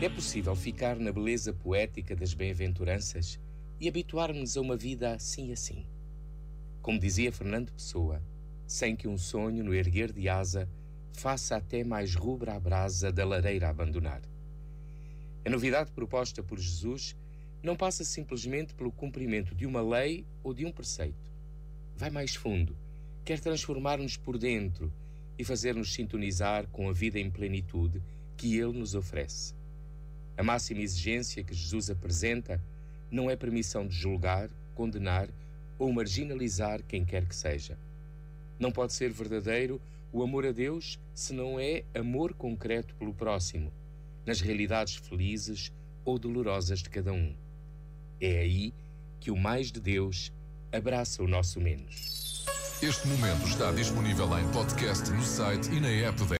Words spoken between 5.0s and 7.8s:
assim assim. Como dizia Fernando